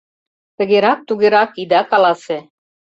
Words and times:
Тыгерак-тугерак 0.57 1.51
ида 1.61 1.81
каласе: 1.91 2.37